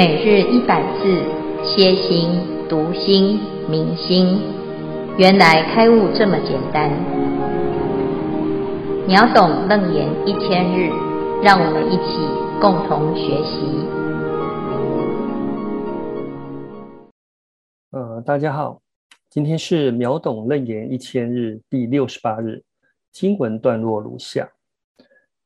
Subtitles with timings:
[0.00, 1.04] 每日一百字，
[1.62, 2.30] 歇心、
[2.70, 4.40] 读心、明心，
[5.18, 6.90] 原来开悟这么简单。
[9.06, 10.88] 秒懂楞严一千日，
[11.42, 12.16] 让我们一起
[12.62, 13.60] 共同学习。
[17.90, 18.80] 呃，大家好，
[19.28, 22.62] 今天是秒懂楞严一千日第六十八日，
[23.12, 24.48] 经文段落如下：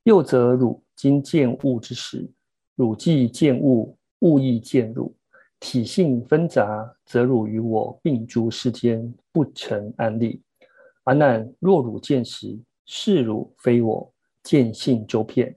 [0.05, 2.31] 又则汝今见物之时，
[2.77, 3.97] 汝既见物。
[4.21, 5.15] 物亦见汝，
[5.61, 10.43] 体性纷杂，则汝与我并诸世间不成安立。
[11.05, 15.55] 阿难，若汝见时，是汝非我，见性周遍，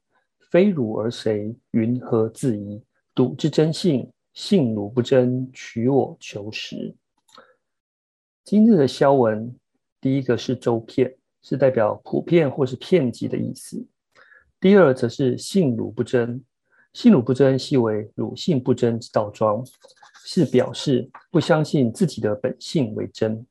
[0.52, 1.56] 非汝而谁？
[1.72, 2.82] 云何自疑？
[3.16, 6.94] 笃之真性，性汝不真，取我求实。
[8.44, 9.54] 今日的消文，
[10.00, 13.86] 第一个是周遍，是代表普遍或是遍及的意思；
[14.60, 16.44] 第二则是性汝不真。
[16.98, 19.64] 性汝不真，系为汝性不真之道庄，
[20.26, 23.46] 是表示不相信自己的本性为真。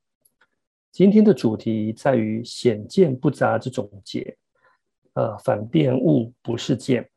[0.91, 4.36] 今天的主题在于显见不杂之总结，
[5.12, 7.08] 呃，反辨物不是见，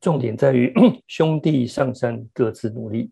[0.00, 0.72] 重点在于
[1.06, 3.10] 兄弟上山各自努力。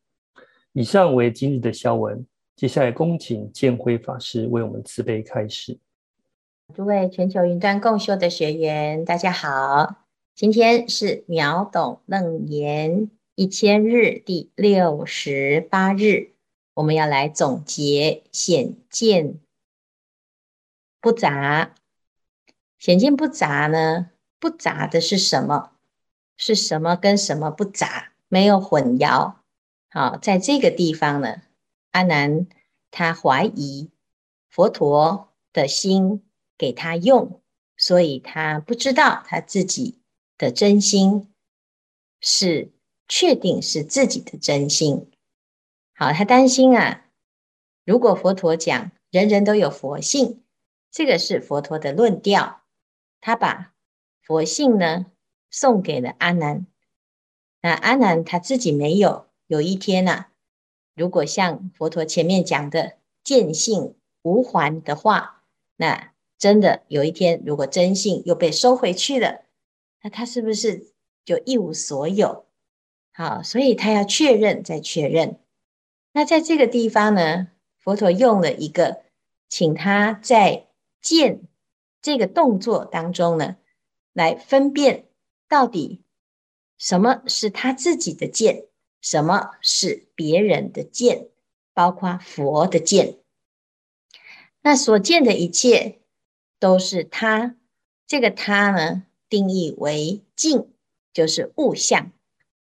[0.73, 2.25] 以上为今日的消文，
[2.56, 5.78] 接下来恭请建辉法师为我们慈悲开示。
[6.75, 10.02] 诸位全球云端共修的学员，大家好。
[10.43, 16.33] 今天是秒懂楞严一千日第六十八日，
[16.75, 19.39] 我们要来总结显见
[21.01, 21.77] 不杂。
[22.77, 24.11] 显见不杂呢？
[24.41, 25.75] 不杂的是什么？
[26.37, 28.11] 是什么跟什么不杂？
[28.27, 29.34] 没有混淆。
[29.91, 31.43] 好，在这个地方呢，
[31.93, 32.49] 阿难
[32.91, 33.93] 他怀疑
[34.51, 36.25] 佛陀的心
[36.59, 37.41] 给他用，
[37.77, 40.02] 所以他不知道他自己。
[40.43, 41.33] 的真心
[42.21, 42.72] 是
[43.06, 45.09] 确定是自己的真心，
[45.94, 47.06] 好，他担心啊。
[47.84, 50.43] 如果佛陀讲人人都有佛性，
[50.91, 52.62] 这个是佛陀的论调，
[53.21, 53.72] 他把
[54.21, 55.06] 佛性呢
[55.49, 56.66] 送给了阿难，
[57.61, 59.28] 那阿难他自己没有。
[59.47, 60.33] 有一天呢、啊，
[60.97, 65.45] 如果像佛陀前面讲的见性无还的话，
[65.77, 69.43] 那真的有一天，如果真性又被收回去了。
[70.03, 70.93] 那他是不是
[71.25, 72.47] 就一无所有？
[73.13, 75.39] 好，所以他要确认再确认。
[76.13, 77.49] 那在这个地方呢，
[77.79, 79.05] 佛陀用了一个，
[79.49, 80.67] 请他在
[81.01, 81.43] 见
[82.01, 83.57] 这个动作当中呢，
[84.13, 85.09] 来分辨
[85.49, 86.03] 到底
[86.77, 88.67] 什么是他自己的见，
[89.01, 91.29] 什么是别人的见，
[91.73, 93.19] 包括佛的见。
[94.63, 96.01] 那所见的一切
[96.59, 97.57] 都是他，
[98.07, 100.69] 这个他呢，定义为境，
[101.15, 102.12] 就是物象。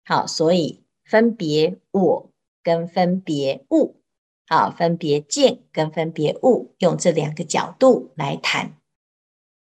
[0.05, 2.29] 好，所以分别我
[2.61, 3.95] 跟分别物，
[4.45, 8.77] 好，分别见跟分别物，用这两个角度来谈。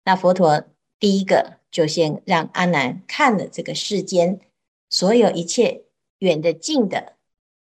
[0.03, 0.65] 那佛陀
[0.99, 4.39] 第一个就先让阿难看了这个世间
[4.87, 5.85] 所有一切
[6.19, 7.13] 远的近的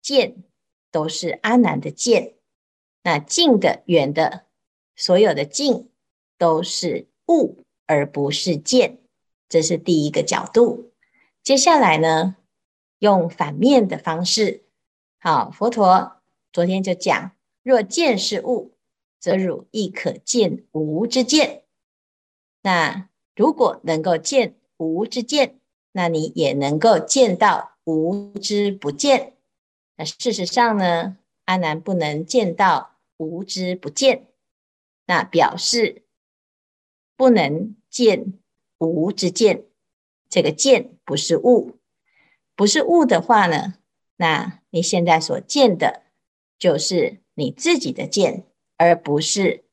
[0.00, 0.44] 见，
[0.92, 2.34] 都是阿难的见；
[3.02, 4.44] 那近的远的
[4.94, 5.90] 所有的近，
[6.38, 9.00] 都是物，而不是见。
[9.48, 10.92] 这是第一个角度。
[11.42, 12.36] 接下来呢，
[12.98, 14.64] 用反面的方式。
[15.18, 16.20] 好，佛陀
[16.52, 18.76] 昨天就讲：若见是物，
[19.20, 21.62] 则汝亦可见无之见。
[22.62, 25.60] 那如果能够见无之见，
[25.92, 29.34] 那你也能够见到无之不见。
[29.96, 34.26] 那事实上呢，阿难不能见到无之不见，
[35.06, 36.02] 那表示
[37.16, 38.38] 不能见。
[38.78, 39.64] 无之见，
[40.28, 41.76] 这个见不是物，
[42.54, 43.74] 不是物的话呢，
[44.16, 46.02] 那你现在所见的，
[46.58, 48.44] 就是你自己的见，
[48.76, 49.64] 而不是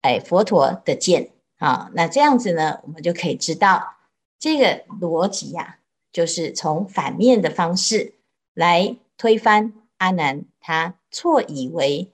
[0.00, 1.90] 哎佛陀的见啊。
[1.94, 3.96] 那这样子呢，我们就可以知道
[4.38, 5.78] 这个逻辑呀、
[6.12, 8.14] 就是从反面的方式
[8.54, 12.10] 来推翻阿难他错以为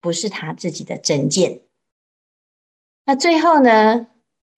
[0.00, 1.60] 不是他自己的真见。
[3.04, 4.08] 那最后呢？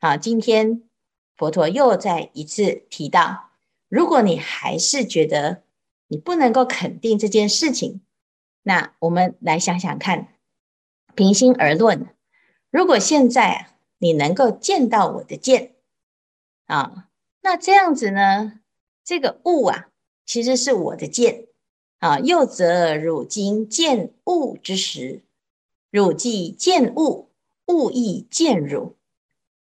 [0.03, 0.89] 好，今天
[1.37, 3.51] 佛陀又再一次提到，
[3.87, 5.63] 如果你还是觉得
[6.07, 8.01] 你不能够肯定这件事情，
[8.63, 10.29] 那我们来想想看，
[11.15, 12.07] 平心而论，
[12.71, 15.75] 如果现在你能够见到我的剑
[16.65, 17.11] 啊，
[17.43, 18.61] 那这样子呢，
[19.05, 19.91] 这个物啊，
[20.25, 21.49] 其实是我的剑
[21.99, 22.19] 啊。
[22.21, 25.21] 又则汝今见物之时，
[25.91, 27.29] 汝既见物，
[27.67, 28.97] 物亦见汝。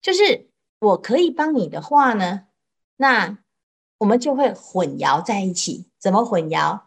[0.00, 0.48] 就是
[0.78, 2.46] 我可以帮你的话呢，
[2.96, 3.38] 那
[3.98, 5.86] 我们就会混淆在一起。
[5.98, 6.82] 怎么混淆？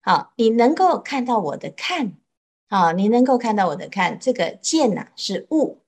[0.00, 2.14] 好，你能够看到我的看，
[2.70, 5.82] 好，你能够看到我的看，这个见呐、啊、是物，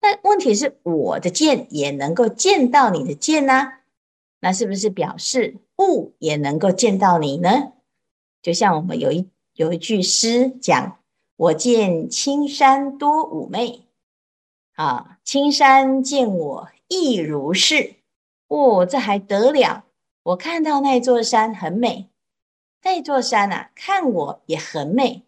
[0.00, 3.80] 那问题是我的见也能够见到你的见呐、啊，
[4.40, 7.72] 那是不是表示物也能够见到你呢？
[8.40, 11.00] 就像我们有一有一句诗讲
[11.34, 13.87] ：“我见青山多妩媚，
[14.78, 17.96] 啊，青山见我亦如是。”
[18.46, 19.84] 哦，这还得了？
[20.22, 22.08] 我看到那座山很美。
[22.84, 25.24] 那座山啊，看我也很美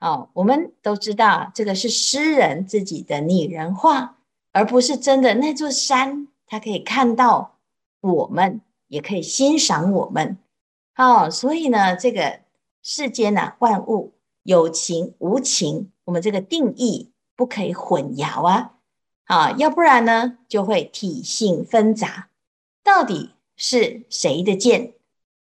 [0.00, 0.30] 哦。
[0.32, 4.18] 我们都知道，这个是诗人自己的拟人化，
[4.50, 6.26] 而不是真的那座山。
[6.48, 7.56] 他可以看到
[8.00, 10.36] 我们，也可以欣赏我们。
[10.96, 12.40] 哦，所以呢，这个
[12.82, 14.12] 世间呐、啊，万物
[14.42, 18.74] 有情无情，我们这个定义不可以混淆啊！
[19.28, 22.30] 啊，要不然呢，就会体性纷杂。
[22.82, 24.94] 到底是谁的剑？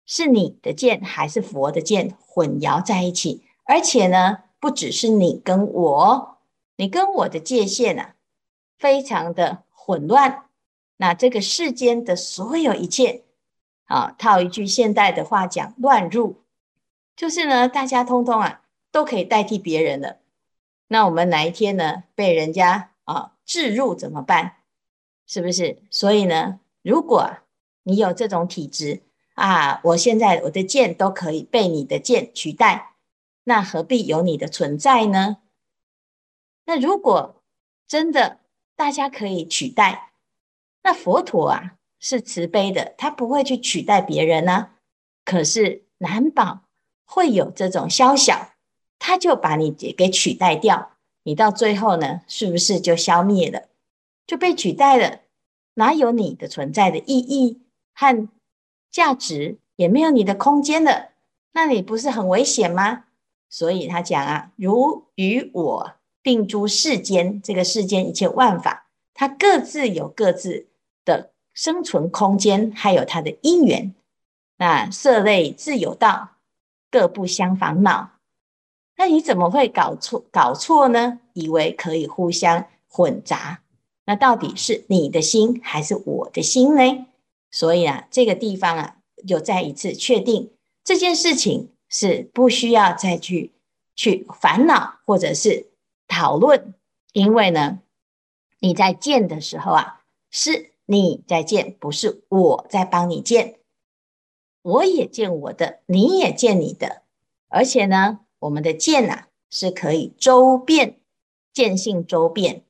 [0.06, 3.44] 是你的剑还是佛的剑混淆在一起？
[3.64, 6.38] 而且呢，不只是你跟我，
[6.76, 8.16] 你跟我的界限啊，
[8.78, 10.46] 非常的混乱。
[10.98, 13.24] 那这个世间的所有一切，
[13.86, 16.42] 啊，套一句现代的话讲，乱入，
[17.16, 20.18] 就是呢，大家通通啊都可以代替别人了。
[20.88, 24.58] 那我们哪一天呢，被人家啊置入怎么办？
[25.26, 25.82] 是不是？
[25.90, 27.32] 所以呢，如果
[27.82, 29.02] 你有这种体质，
[29.34, 29.82] 啊！
[29.86, 32.94] 我现在我的剑都可以被你的剑取代，
[33.46, 35.38] 那何必有你的存在呢？
[36.66, 37.42] 那如果
[37.88, 38.42] 真的
[38.76, 40.12] 大家可以取代，
[40.84, 44.70] 那佛陀啊是慈悲的，他不会去取代别人呢、
[45.26, 46.66] 可是难保
[47.04, 48.52] 会有这种宵小，
[49.00, 50.98] 他就把你给取代掉，
[51.30, 53.68] 你到最后呢，是不是就消灭了，
[54.26, 55.20] 就被取代了？
[55.76, 57.62] 哪有你的存在的意义
[57.94, 58.28] 和？
[58.90, 61.10] 价值也没有你的空间了，
[61.52, 63.04] 那你不是很危险吗？
[63.48, 65.94] 所以他讲啊，如与我
[66.24, 70.70] 并诸世间，这个世间一切万法，它各自有各自
[71.06, 73.94] 的生存空间，还有它的因缘。
[74.58, 76.38] 那色类自有道，
[76.90, 78.14] 各不相烦恼。
[79.00, 81.22] 那你怎么会搞错搞错呢？
[81.32, 83.62] 以为可以互相混杂，
[84.04, 87.06] 那到底是你的心还是我的心呢？
[87.50, 90.52] 所以啊，这个地方啊，又再一次确定
[90.84, 93.54] 这件事情是不需要再去
[93.96, 95.68] 去烦恼或者是
[96.06, 96.74] 讨论，
[97.14, 97.80] 因为呢，
[98.60, 103.60] 你在见的时候啊，是你在见，不是我在帮你见。
[104.62, 107.04] 我也见我的，你也见你的，
[107.48, 110.96] 而且呢，我们的见呐、啊、是可以周遍，
[111.54, 112.64] 见性周遍。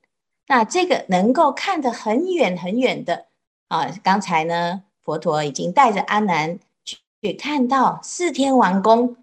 [0.46, 3.26] 那这个能够看得很远很远的。
[3.68, 9.16] 啊，刚才呢，佛陀已经带着阿难去去看到四天王宫，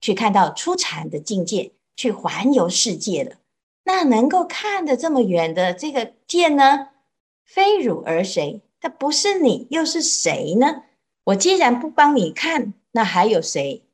[0.00, 3.36] 去看到初禅的境界，去环游世界了。
[3.84, 6.88] 那能够看得这么远的这个见呢，
[7.44, 8.60] 非汝而谁？
[8.80, 10.82] 它不是你，又是谁呢？
[11.24, 13.84] 我既然不帮你看，那还有谁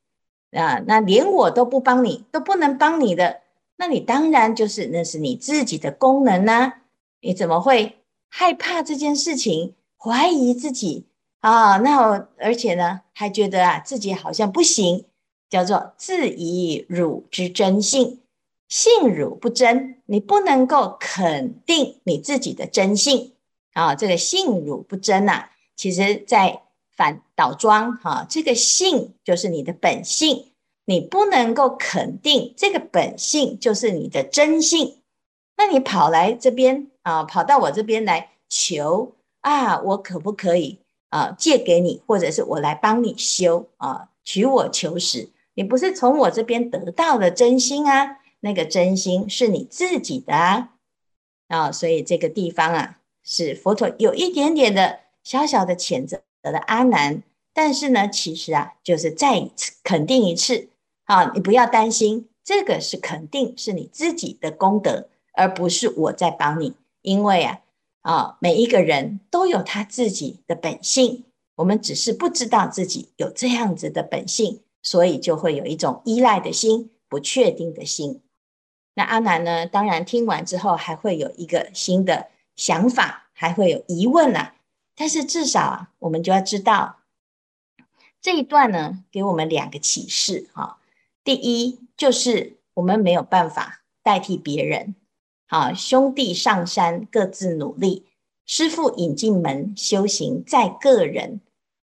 [0.53, 0.83] 啊？
[0.87, 3.41] 那连我都不帮你，都不能帮你的，
[3.77, 6.83] 那你当然就是那是你自己的功能呢、啊？
[7.21, 9.75] 你怎么会害怕这件事情？
[10.01, 11.07] 怀疑自己
[11.41, 15.07] 啊，那而且呢，还觉得啊自己好像不行，
[15.51, 18.21] 叫做自以汝之真性，
[18.69, 23.33] 性汝不真，你不能够肯定你自己的真性
[23.73, 23.97] 啊。
[23.97, 26.63] 这个性汝不真呐、啊，其实在
[26.95, 30.47] 反倒装哈，这个性就是你的本性，
[30.87, 34.99] 你不能够肯定这个本性就是你的真性，
[35.57, 39.15] 那你跑来这边啊，跑到我这边来求。
[39.41, 40.81] 啊，我可不可以
[41.11, 44.11] 啊借给你，或者是我来帮你修啊？
[44.25, 48.19] 取我求实，你不是从我这边得到的真心啊？
[48.41, 50.71] 那个真心是你自己的啊！
[51.47, 60.69] 啊，所以这个地方啊，是佛陀有一点点的小小的谴责的阿难，但是呢，其实啊，就是再一次肯定一次
[61.05, 67.61] 啊，你不要担心，这个是肯定是你自己的功德，而不是我在帮你，因为啊。
[68.03, 71.25] 啊，每一个人都有他自己的本性，
[71.57, 78.23] 我们只是不知道自己有这样子的本性，所以就会有一种依赖的心、不确定的心。
[78.95, 79.67] 那阿难呢？
[79.67, 84.55] 当然听完之后还会有一个新的想法，还会有疑问啊。
[84.99, 86.97] 但是至少啊，我们就要知道
[88.21, 90.81] 这一段呢，给我们两个启示哈。
[91.23, 94.97] 第一就是我们没有办法代替别人。
[95.47, 98.07] 好，兄弟上山各自努力，
[98.45, 101.41] 师父引进门，修行在个人。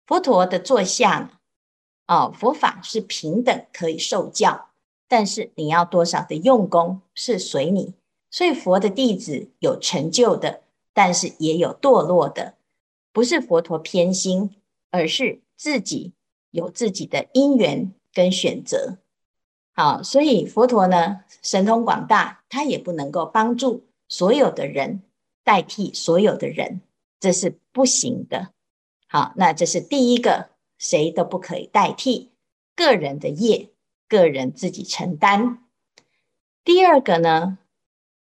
[0.06, 1.40] 佛陀的座下，
[2.06, 4.72] 啊，佛法是平等可以受教，
[5.08, 7.94] 但是你要多少的用功是随你。
[8.30, 10.62] 所以佛的弟子有成就的，
[10.94, 12.56] 但是也有堕落的，
[13.12, 14.56] 不是佛陀偏心，
[14.92, 16.14] 而是自己
[16.52, 18.98] 有自己的因缘跟选择。
[19.74, 25.04] 好，所以佛陀呢，神通广大，他也不能够帮助所有的人，
[25.44, 26.82] 代替所有的人，
[27.20, 28.54] 这是不行的。
[29.08, 32.32] 好，那这是第一个，谁都不可以代替
[32.76, 33.70] 个人的业，
[34.08, 35.64] 个人自己承担。
[36.64, 37.58] 第二个呢？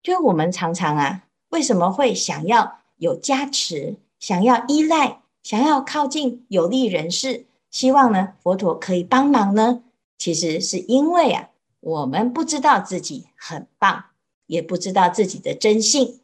[0.01, 9.83] 就我们常常啊，为什么会想要有加持，想要依赖，想要靠近有利人士，希望呢佛陀可以帮忙呢？
[10.17, 11.49] 其实是因为啊，
[11.81, 14.05] 我们不知道自己很棒，
[14.45, 16.21] 也不知道自己的真性，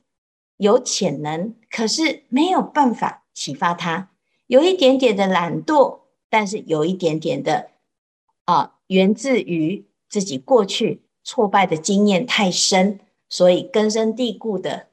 [0.55, 4.09] 有潜能，可是没有办法启发他，
[4.47, 7.71] 有一点点的懒惰，但是有一点点的
[8.45, 13.01] 啊，源自于自己过去挫败的经验太深。
[13.27, 14.87] 所以根深蒂固的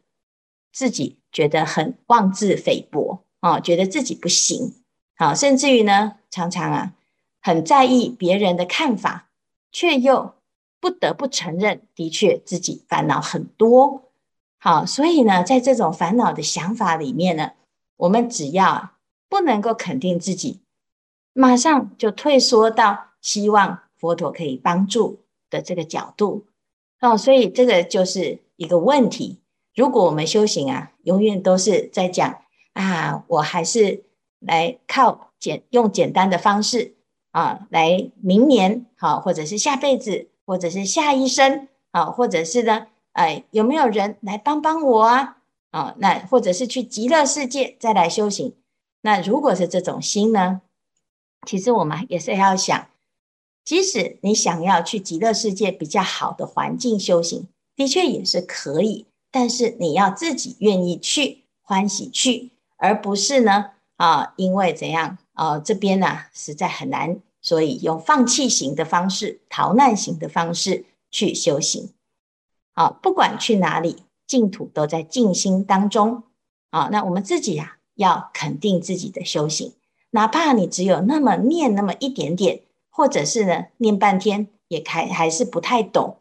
[0.73, 4.75] 自己觉得很妄自菲薄啊，觉得自己不行
[5.17, 6.95] 啊，甚至于呢，常常啊
[7.43, 9.29] 很在意别人的看法，
[9.71, 10.33] 却又
[10.81, 14.11] 不得不承认，的确自己烦恼很多。
[14.57, 17.51] 好，所以呢，在这种烦恼的想法里面呢，
[17.99, 18.93] 我们只要
[19.29, 20.63] 不能够肯定自己，
[21.35, 26.47] 马上就退缩到希望佛陀可以帮助的这个角度。
[27.03, 29.43] 哦，所以这个就是一个问题。
[29.77, 32.43] 如果我们修行啊，永远都是在讲
[32.73, 34.05] 啊，我还是
[34.41, 36.97] 来靠简用简单的方式
[37.31, 45.37] 啊，来明年好，或者是下辈子，或者是下一生啊，或者是呢，哎，有没有人来帮帮我啊？
[45.73, 48.55] 啊，那或者是去极乐世界再来修行。
[49.03, 50.63] 那如果是这种心呢，
[51.47, 52.89] 其实我们也是要想。
[53.63, 59.07] 即使你想要去极乐世界比较好的环境修行，的确也是可以，
[59.39, 63.67] 但是你要自己愿意去，欢喜去，而不是呢
[63.97, 71.93] 啊，因为怎样啊，这边呢、啊、实在很难，所以用放弃型的方式、逃难型的方式去修行。
[72.73, 76.23] 啊，不管去哪里，净土都在静心当中。
[76.71, 79.75] 啊，那我们自己呀、要肯定自己的修行，
[80.13, 82.63] 哪怕你只有那么念那么一点点。
[82.89, 86.17] 或者是呢，念半天也还还是不太懂。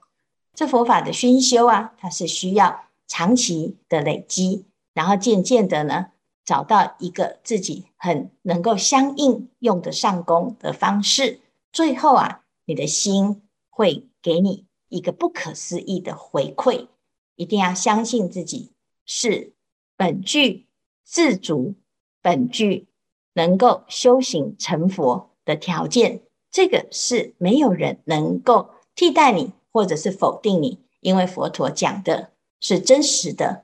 [0.53, 6.07] 这佛法的熏修啊，它是需要长期的累积，然后渐渐的呢，
[6.43, 11.41] 找到一个自己很能够相应用得上功的方式。
[11.71, 16.87] 最后啊，你的心会给你一个不可思议的回馈。
[17.35, 18.71] 一定要相信自己
[19.05, 19.53] 是
[19.97, 20.67] 本具
[21.03, 21.75] 自足，
[22.21, 22.87] 本具
[23.33, 26.21] 能够修行成佛的条件。
[26.49, 33.63] 这个是没有人能够替代你，或者是否定你，因为佛陀讲的是真实的。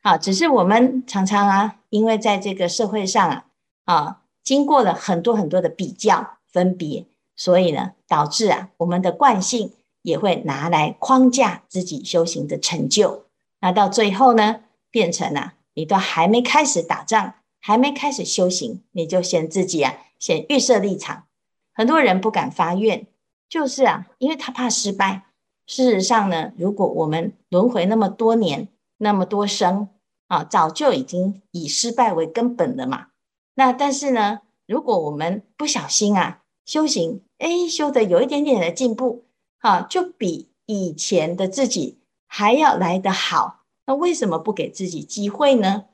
[0.00, 3.44] 好，只是我们常常啊，因为在这个社会上啊，
[3.84, 9.72] 啊，经过了很多很多的比较分别，所以呢，导致啊，我们的惯性
[10.02, 13.24] 也会拿来框架自己修行的成就。
[13.60, 14.60] 那到最后呢，
[14.90, 21.24] 变成啊，你都还没开始打仗，还没开始修行，你就先自己啊，先预设立场。
[21.72, 23.06] 很多人不敢发愿，
[23.48, 25.24] 就是啊，因为他怕失败。
[25.68, 29.88] 事实上呢，如果我们轮回那么多年，那么多生
[30.26, 33.08] 啊，早就已经以失败为根本了嘛。
[33.54, 39.22] 那但是呢，如果我们不小心啊，修行，哎，修得有一点点的进步，
[39.60, 43.60] 啊，就比以前的自己还要来得好。
[43.86, 45.84] 那为什么不给自己机会呢？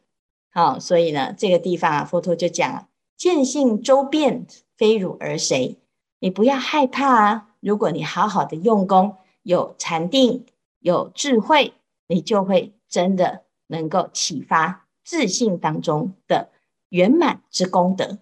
[0.51, 2.89] 好，所以呢，这个地方啊，佛陀就讲啊，
[3.19, 4.47] 见性周遍。
[4.77, 5.79] 非汝而谁？
[6.19, 7.51] 你不要害怕啊！
[7.61, 9.15] 如果你好好的用功，
[9.45, 10.45] 有禅定，
[10.81, 11.75] 有智慧，
[12.09, 16.51] 你就会真的能够启发自信当中的
[16.89, 18.19] 圆满之功德。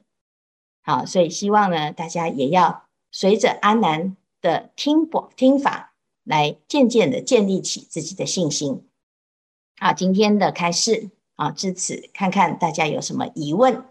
[0.82, 8.86] 好，所以希望呢，大家也要随着阿难的听法听法，来渐渐的建立起自己的信心。
[9.78, 13.84] 好，今天的开示啊，至此，看看大家有什么疑问。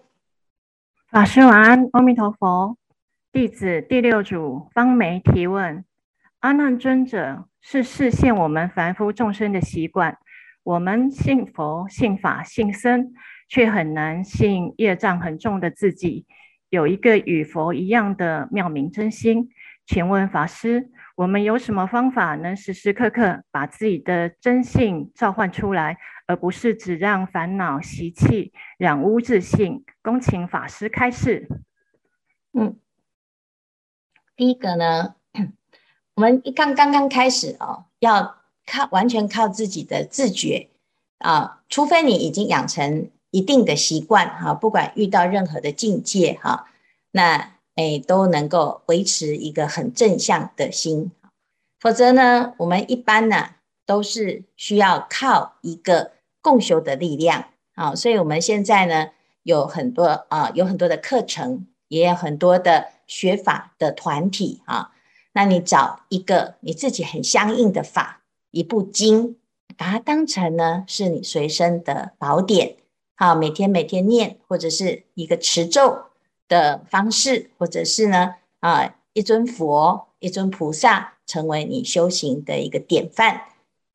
[1.12, 2.78] 老师晚安，阿弥陀佛。
[3.32, 5.86] 弟子第六组方梅提问：
[6.42, 10.18] 阿难尊者是示现我们凡夫众生的习惯，
[10.64, 13.14] 我们信佛、信法、信僧，
[13.48, 16.26] 却很难信业障很重的自己，
[16.70, 19.50] 有一个与佛一样的妙明真心。
[19.86, 29.86] 请问法师，我们有什么方法能时时刻刻把自己的真性召唤出来，而不是只让烦恼习气染污自性？
[30.02, 31.48] 恭请法师开示。
[32.54, 32.80] 嗯，
[34.36, 35.16] 第一个呢，
[36.16, 40.70] 我们一刚刚刚开始哦，要靠完全靠自己的自觉
[41.20, 46.68] 啊，除非你已经养成一定的习惯哈，不管遇到任何的境界哈，
[47.12, 51.12] 那诶都能够维持一个很正向的心，
[51.80, 53.52] 否则呢，我们一般呢
[53.86, 59.12] 都是需要靠一个共修的力量啊，所以我们现在呢
[59.44, 62.88] 有很多啊，有很多的课程，也有很多的。
[63.12, 64.91] 学法的团体啊，
[65.34, 68.22] 那你找一个你自己很相应的法，
[68.52, 69.38] 一部经，
[69.78, 72.76] 把它当成呢是你随身的宝典，
[73.16, 76.06] 好，每天每天念，或者是一个持咒
[76.48, 83.42] 的方式，或者是呢啊一尊佛、一尊菩萨，成为你修行的一个典范。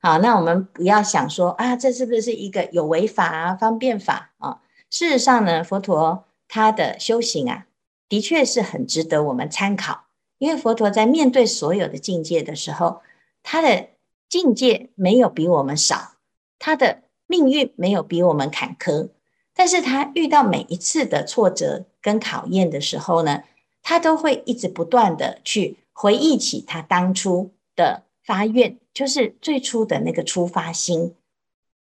[0.00, 4.60] 好，那我们不要想说啊，这是不是一个有为法啊、方便法啊？
[4.88, 7.66] 事实上呢，佛陀他的修行啊。
[8.08, 10.04] 的确是很值得我们参考，
[10.38, 13.00] 因为佛陀在面对所有的境界的时候，
[13.42, 13.88] 他的
[14.28, 16.12] 境界没有比我们少，
[16.58, 19.08] 他的命运没有比我们坎坷，
[19.54, 23.44] 但是他遇到每一次的挫折跟考验的时候呢，
[23.82, 31.14] 他都会一直不断的去回忆起他当初的发愿，就是最初的那个出发心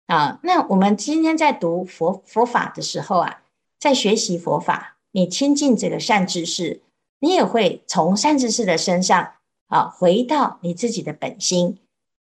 [0.07, 0.39] 啊。
[0.43, 3.43] 那我们今天在读佛佛法的时候啊，
[3.79, 4.93] 在学习佛法。
[5.17, 6.83] 你亲近这个善知识，
[7.25, 9.33] 你也会从善知识的身上
[9.69, 11.79] 啊，回到你自己的本心。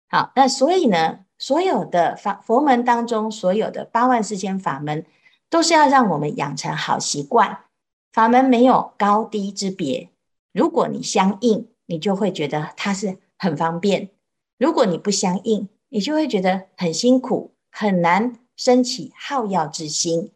[0.10, 5.06] 好，那所以呢，所有的法佛门当中，所有的八万四千法门，
[5.52, 7.60] 都是要让我们养成好习惯。
[8.12, 10.10] 法门没有高低之别，
[10.52, 14.08] 如果你相应，你就会觉得它是很方便；
[14.58, 20.32] 如果你不相应，你就会觉得很辛苦，很难升起好药之心。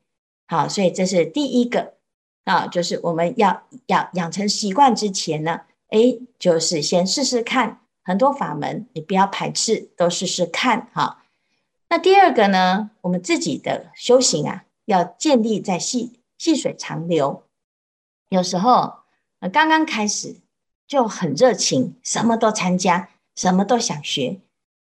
[0.46, 1.96] 好，所以这是第一个。
[2.44, 11.24] 啊，就是我们要要养成习惯之前呢，哎，就是先试试看很多法门，你不要排斥，都试试看哈。
[11.90, 17.44] 那第二个呢，我们自己的修行啊，要建立在细细水长流。
[18.30, 18.94] 有时候
[19.52, 20.38] 刚刚开始
[20.88, 24.40] 就很热情，什么都参加，什么都想学，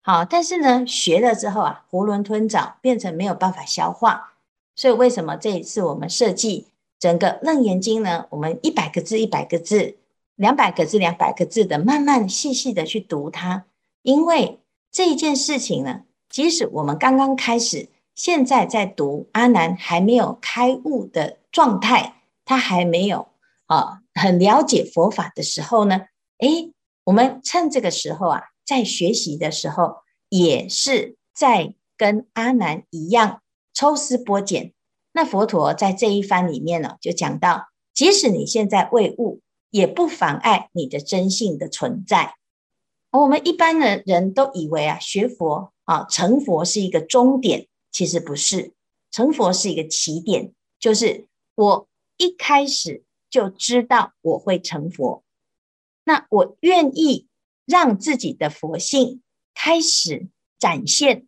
[0.01, 4.33] 好，但是呢，学了之后啊，囫囵吞枣，变成没有办法消化。
[4.75, 6.67] 所以为什么这一次我们设计？
[6.99, 9.97] 整个《楞严经》呢，我们一百个字一百个字，
[10.35, 13.65] 两百个字两百个字的慢慢细细的去读它，
[14.01, 14.59] 因为
[14.91, 23.29] 这一件事情呢，即使我们刚刚开始，现在在读阿难还没有开悟的状态，他还没有
[23.67, 26.07] 啊很了解佛法的时候呢，
[26.39, 26.73] 诶，
[27.05, 33.41] 我们趁这个时候啊，在学习的时候，也是在跟阿难一样
[33.73, 34.73] 抽丝剥茧。
[35.11, 39.41] 那佛陀在这一番里面呢，就讲到，即使你现在未悟，
[39.71, 42.35] 也不妨碍你的真性的存在。
[43.11, 48.73] 我们一般的人都以为啊，学佛啊，成佛是一个终点，其实不是，
[49.09, 55.23] 成佛是一个起点，就是我一开始就知道我会成佛，
[56.03, 57.27] 那我愿意
[57.65, 59.23] 让自己的佛性
[59.55, 60.27] 开始
[60.59, 61.25] 展现，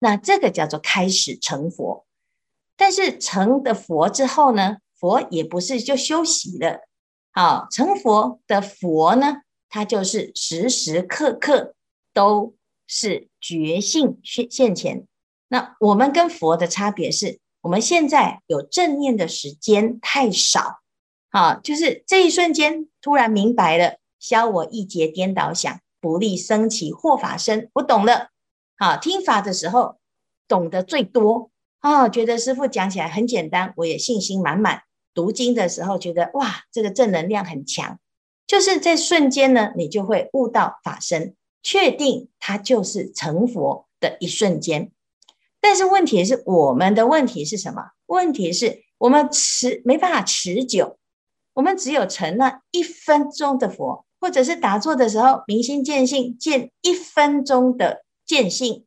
[0.00, 2.04] 那这个叫做开始成佛。
[2.80, 6.80] 但是成的佛之后呢，佛也不是就休息了。
[7.30, 11.74] 好，成佛的佛呢，他就是时时刻刻
[12.14, 12.54] 都
[12.86, 15.06] 是觉性现现前。
[15.48, 20.80] 那我们跟佛的差别是，我们现在有正念的时间太少。
[21.30, 27.68] 好，就是这一瞬间突然明白了，消我一劫颠倒想，不立生起或法身。
[27.74, 28.30] 我懂了。
[28.78, 29.98] 好，听法的时候
[30.48, 31.49] 懂得最多。
[31.82, 34.82] 哦，觉得师傅讲起来很简单，我也信心满满。
[35.12, 37.98] 读经的时候觉得哇，这个正能量很强，
[38.46, 44.92] 就是在瞬间呢，你就会悟到法身，确定它就是成佛的一瞬间。
[45.60, 47.90] 但是问题是，我们的问题是什么？
[48.06, 50.98] 问题是我们持没办法持久，
[51.54, 58.86] 我们只有成了一分钟的佛，或者是打坐的时候明心见性，见一分钟的见性，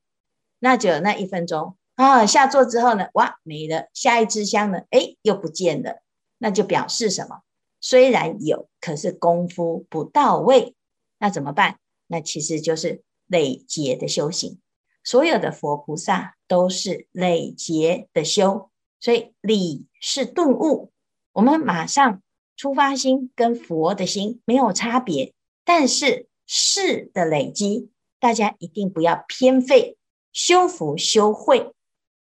[0.60, 1.76] 那就那一分钟。
[2.04, 3.88] 啊，下座之后呢，哇，没了。
[3.94, 6.02] 下一支香呢，哎，又不见了。
[6.38, 7.42] 那就表示什么？
[7.80, 10.76] 虽然有，可是功夫不到位。
[11.20, 11.78] 那怎么办？
[12.08, 14.60] 那其实就是累劫的修行。
[15.04, 20.92] 所有的佛菩萨都是累劫的修，所以理是顿悟。
[21.34, 22.22] 我们马上
[22.56, 25.34] 出发心跟佛的心没有差别，
[25.66, 27.90] 但是事的累积，
[28.20, 29.98] 大家一定不要偏废，
[30.32, 31.73] 修福修慧。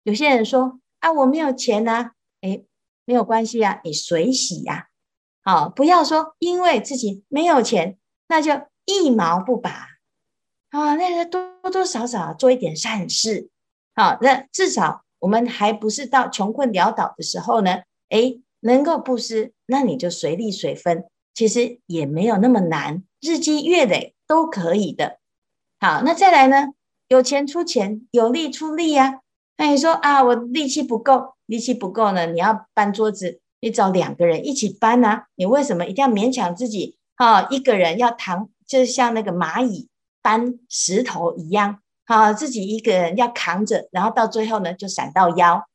[0.10, 2.66] 有些人说啊，我没有钱呐、啊，诶，
[3.06, 4.88] 没有关系啊，你随喜呀、
[5.44, 8.52] 啊，好，不要说因为自己没有钱，那就
[8.86, 9.86] 一毛不拔
[10.72, 13.52] 啊，那个多多少少做一点善事，
[13.94, 25.20] 好，那至少我们还不是到穷困潦倒的时候呢，诶，能够布施，那你就随力随分，其实也没有那么难，日积月累都可以的。
[25.80, 26.70] 好，那再来呢，
[27.08, 29.20] 有钱出钱，有力出力呀、啊。
[29.60, 32.26] 那你说啊，我力气不够，力气不够呢？
[32.28, 35.26] 你要搬桌子，你找两个人一起搬啊。
[35.36, 36.98] 你为什么一定要勉强自己？
[37.16, 39.90] 啊，一个人要扛，就像那个蚂蚁
[40.22, 45.68] 搬石头一样，啊，自己一个人要扛着，然后到最后呢，就闪到腰。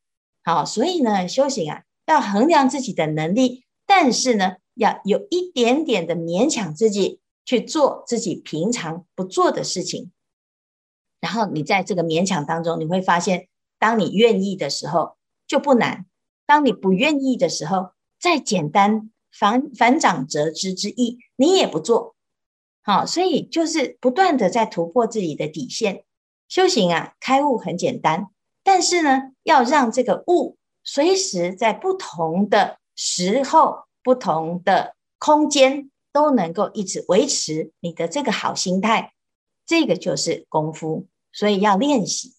[0.42, 10.10] 好，所以呢，修行啊，要衡量自己的能力，但是呢，要有一点点的勉强自己去做自己平常不做的事情。
[11.20, 13.46] 然后你在这个勉强当中，你会发现。
[13.78, 16.06] 当你愿意的时候就不难，
[16.46, 22.14] 当你不愿意的时候，再简单，反反掌折枝之意，你也不做。
[22.82, 26.04] 好，所以就是不断的在突破自己的底线。
[26.48, 28.28] 修行啊，开悟很简单，
[28.62, 39.14] 但是呢，要让这个悟随时在不同的时候、不同的空间都能够一直维持你的这个好心态，
[39.66, 42.34] 这个就是功夫，所以要练习。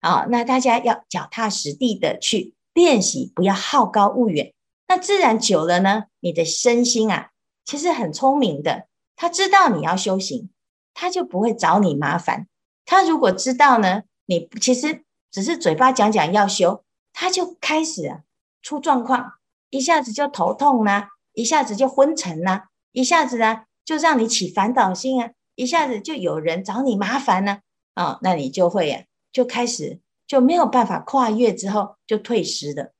[0.00, 4.54] 啊，那大家要脚踏实地的去练习，不要好高骛远。
[4.86, 7.30] 那自然久了呢，你的身心啊，
[7.64, 8.86] 其实很聪明的。
[9.16, 10.50] 他知道你要修行，
[10.94, 12.46] 他就不会找你麻烦。
[12.84, 18.20] 他如果知道呢，你其实只是嘴巴讲讲要修，他就开始啊
[18.62, 19.32] 出状况，
[19.70, 27.58] 一下子就头痛啦、一下子就昏沉啦、一下子呢就让你起烦恼心啊，一下子就有人找你麻烦呢、
[27.94, 29.07] 啊，啊、哦，那你就会呀、啊。
[29.32, 32.92] 就开始就没有办法跨越，之后就退失的，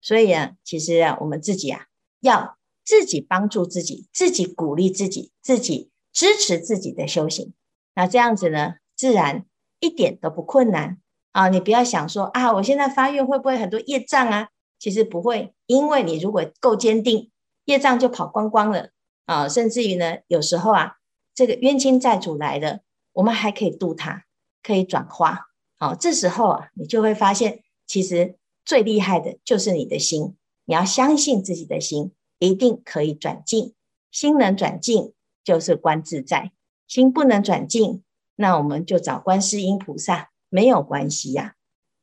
[0.00, 1.86] 所以啊，其实啊，我们自己啊，
[2.20, 7.54] 要自己帮助自己，自己鼓励自己，自己支持自己的修行。
[7.94, 9.44] 那这样子呢，自然
[9.80, 10.98] 一点都不困难
[11.32, 11.48] 啊！
[11.48, 14.48] 你不要想说啊，我现在发愿会不会很多业障啊？
[14.78, 17.30] 其实不会，因为你如果够坚定，
[17.66, 18.90] 业障就跑光光了
[19.26, 19.48] 啊！
[19.48, 20.96] 甚至于呢，有时候啊，
[21.34, 22.80] 这个冤亲债主来了，
[23.12, 24.24] 我们还可以度他，
[24.62, 25.51] 可以转化。
[25.82, 30.36] 好，这时候啊，你就会发现，其实最厉害的就是你的心。
[30.64, 33.74] 你要相信自己的心，一定可以转进。
[34.12, 36.52] 心能转进，就是观自在；
[36.86, 38.04] 心不能转进，
[38.36, 41.56] 那我们就找观世音菩萨，没有关系呀。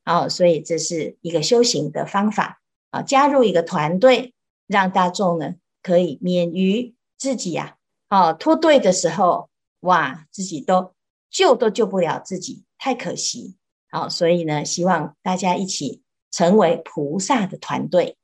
[0.04, 3.02] 好，所以这是一个修行的方法啊。
[3.02, 4.34] 加入一个团队，
[4.68, 7.78] 让大众呢可以免于自己呀，
[8.10, 10.94] 哦，脱队的时候，哇，自己都
[11.30, 13.56] 救都救不了自己，太可惜。
[13.92, 18.18] 好，所以呢，希望大家一起成为菩萨的团队，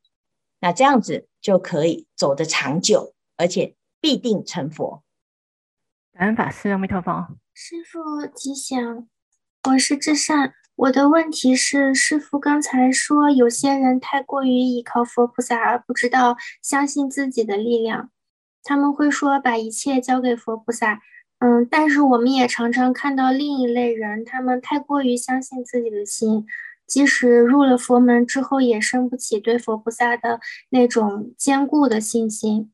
[0.59, 5.03] 那这样子就可以走得长久，而且必定成佛。
[6.13, 7.27] 感恩法师，阿弥陀佛。
[7.53, 9.07] 师傅吉祥，
[9.69, 10.53] 我是至善。
[10.75, 18.11] 我的问题是，师傅刚才说有些人太过于依靠佛菩萨，而不知道相信自己的力量。
[18.61, 21.01] 他们会说把一切交给佛菩萨。
[21.45, 26.43] 嗯，但是我们也常常看到另一类人，他们太过于相信自己的心，
[26.87, 32.71] 即使入了佛门之后，也生不起对佛菩萨的那种坚固的信心。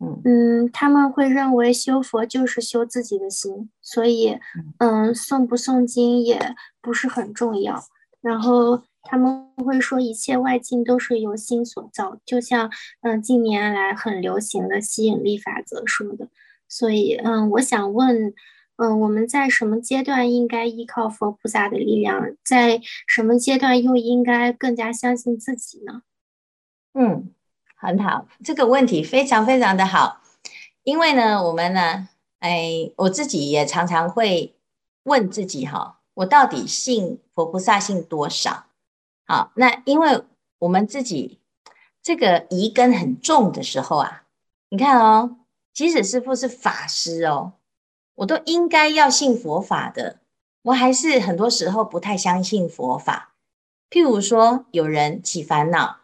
[0.00, 4.40] 嗯，他们会认为修佛就是修自己的心，所以，
[4.78, 7.80] 嗯，诵不诵经也不是很重要。
[8.20, 12.68] 然后他们会说一切外境都是由心所造，就像
[13.02, 16.28] 嗯近年来很流行的吸引力法则说的。
[16.68, 18.34] 所以，嗯，我想问，
[18.76, 26.02] 嗯，我们在什么阶段应该依靠佛菩萨的力量，在什么阶段又应该更加相信自己呢？
[26.92, 27.32] 嗯，
[27.74, 30.20] 很好，这个问题非常非常的好，
[30.82, 32.08] 因为呢，我们呢，
[32.40, 34.54] 哎，我自己也常常会
[35.04, 38.66] 问自己哈，我到底信佛菩萨信多少？
[39.26, 40.22] 好，那因为
[40.58, 41.40] 我们自己
[42.02, 44.24] 这个疑根很重的时候啊，
[44.68, 45.38] 你看哦。
[45.72, 47.52] 即使师父是法师哦，
[48.16, 50.18] 我都应该要信佛法的。
[50.62, 53.34] 我还是很多时候不太相信佛法。
[53.90, 55.98] 譬如说，有人起烦恼，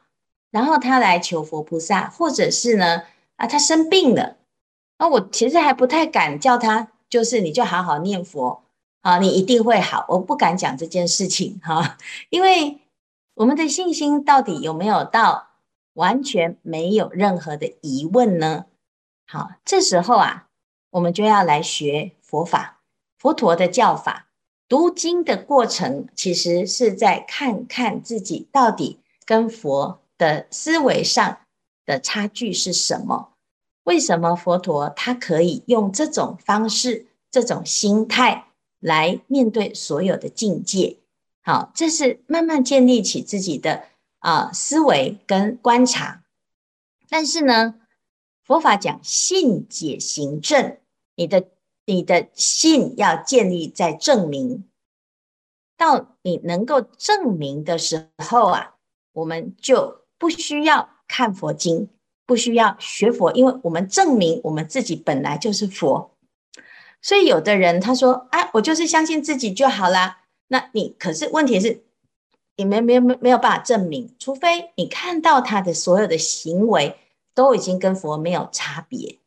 [0.50, 3.02] 然后他来求佛菩萨，或者是呢，
[3.36, 4.36] 啊，他生病了，
[4.98, 8.62] 那我其实还不太敢叫他，就是你就好好念佛
[9.02, 10.06] 啊，你一定会好。
[10.08, 11.98] 我不敢讲这件事情哈，
[12.30, 12.80] 因为
[13.34, 15.48] 我们的信心到底有没有到
[15.92, 18.64] 完全没有任何的疑问呢？
[19.26, 20.48] 好，这时候啊，
[20.90, 22.80] 我们就要来学佛法，
[23.18, 24.26] 佛陀的教法。
[24.66, 31.38] 读经的过程，其实是在看看自己到底跟佛的思维上
[31.84, 33.34] 的差距是什么。
[33.84, 38.46] 为什么佛陀他可以用这种方式、这种心态
[38.80, 40.96] 来面对所有的境界？
[41.42, 43.84] 好，这是慢慢建立起自己的
[44.20, 46.22] 啊、思维跟观察。
[47.10, 47.74] 但是呢，
[48.44, 50.78] 佛法讲信解行证，
[51.16, 51.48] 你的
[51.86, 54.64] 你的信要建立在证明，
[55.76, 58.76] 到你能够证明的时候啊，
[59.12, 61.88] 我们就不需要看佛经。
[62.26, 66.16] 不需要学佛，因为我们证明我们自己本来就是佛。
[67.02, 71.84] 所以有的人他说：“啊，我就是相信自己就好啦。”那你可是问题是，
[72.56, 76.96] 你没没没没有办法证明，除非你看到他的所有的行为
[77.34, 79.18] 都已经跟佛没有差别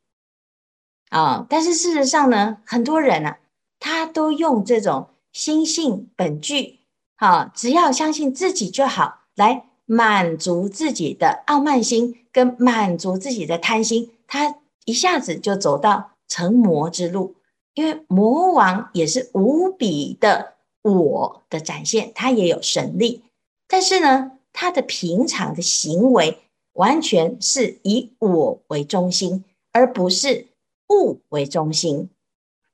[1.09, 1.45] 啊。
[1.49, 3.39] 但是事实上呢，很多人啊，
[3.79, 6.79] 他都用这种心性本具，
[7.15, 12.23] 啊，只要相信自己就好，来满足自己的傲慢心。
[12.29, 17.33] 跟满足自己的贪心，他一下子就走到成魔之路，
[17.73, 23.23] 因为魔王也是无比的我的展现，他也有神力，
[23.67, 26.37] 但是呢，他的平常的行为
[26.77, 30.47] 完全是以我为中心，而不是
[30.89, 32.09] 物为中心。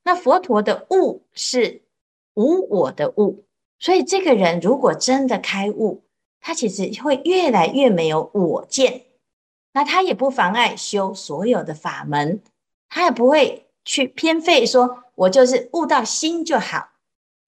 [0.04, 1.82] 那佛陀的物是
[2.34, 3.44] 无我的物，
[3.78, 6.02] 所以这个人如果真的开悟，
[6.38, 9.06] 他其实会越来越没有我见。
[9.72, 12.42] 那他也不妨碍修所有的法门，
[12.90, 16.90] 他也不会去偏废，说我就是悟到心就好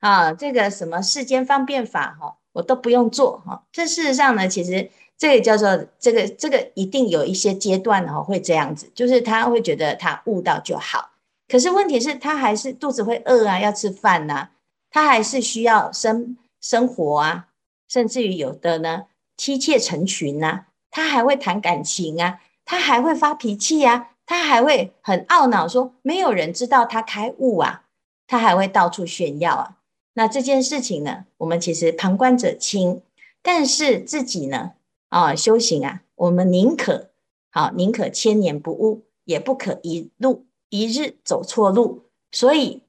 [0.01, 0.33] 啊。
[0.33, 3.67] 这个什么世间方便法哈，我都不用做哈。
[3.71, 11.11] 这事实上呢，其实这个叫做这个这个一定有一些阶段哦，会这样子，就是他会觉得他悟到就好。
[11.49, 14.49] 可是问题是，他还是肚子会饿啊，要吃饭呐，
[14.91, 17.49] 他还是需要生生活啊，
[17.89, 19.05] 甚至于有的呢，
[19.37, 20.67] 妻妾成群呐。
[20.91, 27.83] 他还会谈感情啊，他还会发脾气啊，他还会很懊恼说没有人知道他开悟啊，
[28.27, 29.77] 他还会到处炫耀啊。
[30.15, 33.03] 那这件事情呢，我们其实旁观者清，
[33.43, 34.73] 但是自己呢，
[35.17, 37.09] 啊，修行啊，我们宁可
[37.51, 42.03] 好，宁可千年不悟，也不可一路一日走错路。
[42.31, 42.83] 所以，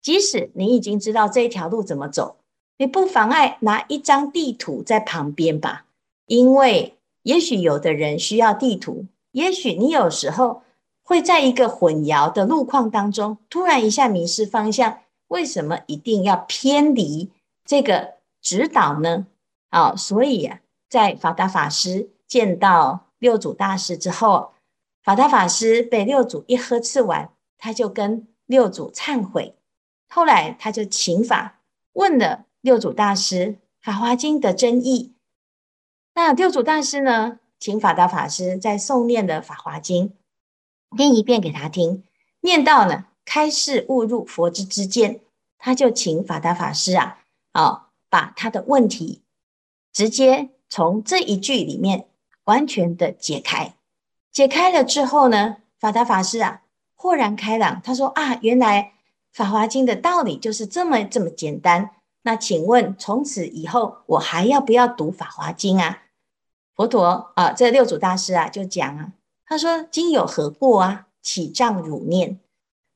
[0.00, 2.36] 即使你已经知道这一条路怎么走，
[2.78, 5.86] 你不妨碍拿一张地图在旁边吧，
[6.26, 6.96] 因为。
[7.24, 10.60] 也许有的人需要地图，也许你有时候
[11.02, 14.98] 会在一个混淆的路况当中，突然一下迷失方向。
[15.28, 17.30] 为什么一定要偏离
[17.64, 19.26] 这个指导呢？
[19.70, 20.63] 啊、所以呀、啊，
[20.94, 24.52] 在法达法师见到六祖大师之后，
[25.02, 29.56] 法达法师被六祖一呵斥完，他就跟六祖忏悔。
[30.08, 31.58] 后来他就请法
[31.94, 33.34] 问了六祖大师
[33.82, 35.16] 《法华经》的真义。
[36.14, 40.10] 那六祖大师呢，请法达法师在诵念的《法华经》
[40.96, 42.04] 念一遍给他听，
[42.42, 45.18] 念到呢开示悟入佛之之见，
[45.58, 47.18] 他就请法达法师啊，
[47.50, 49.24] 啊，把他的问题
[49.92, 52.08] 直接从这一句里面
[52.46, 53.76] 完全的解开。
[54.32, 56.62] 解开了之后呢，法达法师啊
[56.96, 58.82] 豁然开朗，他说啊，原来
[59.30, 61.90] 《法华经》的道理就是这么这么简单。
[62.22, 66.02] 那请问从此以后我还要不要读《法华经》啊？
[66.74, 69.12] 佛陀啊，这六祖大师啊，就讲啊，
[69.46, 71.06] 他说：“经有何过啊？
[71.22, 72.40] 起障汝念？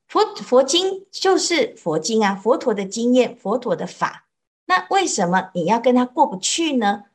[0.05, 4.25] 佛佛经就是佛经啊，佛陀的经验，佛陀的法。
[4.65, 7.05] 那为什么你要跟他过不去呢？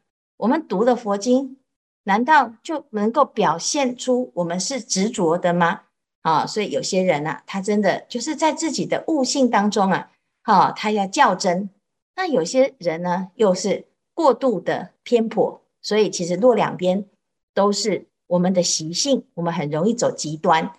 [0.45, 1.57] 我们读了佛经，
[2.03, 5.81] 难道就能够表现出我们是执着的吗？
[6.21, 10.11] 啊，所以有些人啊，他真的就是在自己的悟性当中啊，
[10.43, 11.71] 哈，他要较真。
[12.15, 17.07] 那有些人呢，又是过度的偏颇。”所以其实路两边
[17.55, 20.73] 都是我们的习性，我们很容易走极端。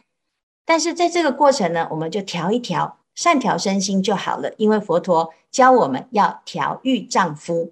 [0.64, 4.54] 但是在这个过程呢，我们就调一调，善调身心就好了。
[4.58, 7.72] 因为佛陀教我们要调御丈夫。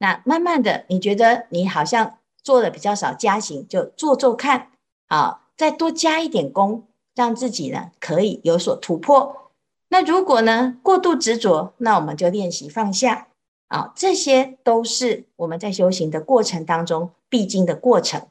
[0.00, 4.68] 那慢慢的，你觉得你好像做的比较少加行，就做做看
[5.08, 6.84] 啊，再多加一点功，
[7.14, 9.50] 让自己呢可以有所突破。
[9.88, 13.28] 那如果呢过度执着，那我们就练习放下。
[13.68, 18.26] 啊，这些都是我们在修行的过程当中必经的过程。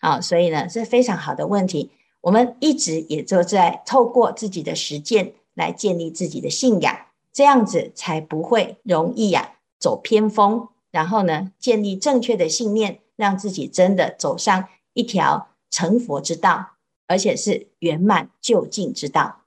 [0.00, 1.90] 啊，所以呢是非常好的问题。
[2.22, 6.96] 我们一直也就在透过自己的实践来建立自己的信仰，
[7.32, 10.66] 这样子才不会容易呀、啊、走偏锋。
[10.90, 16.72] 然后呢，建立正确的信念，让自己真的走上一条成佛之道，
[17.06, 19.39] 而且是圆满就近之道。